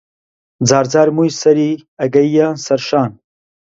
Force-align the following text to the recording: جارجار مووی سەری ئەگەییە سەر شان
جارجار 0.67 1.07
مووی 1.15 1.31
سەری 1.41 1.71
ئەگەییە 2.01 2.47
سەر 2.65 2.81
شان 2.87 3.11